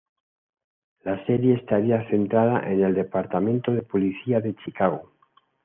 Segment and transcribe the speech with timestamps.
[1.03, 5.11] La serie estaría centrada en el Departamento de Policía de Chicago.